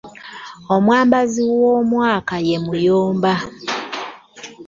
Omwambazi 0.75 1.41
w'omwaka 1.61 2.35
ye 2.47 2.57
Muyomba. 2.65 3.33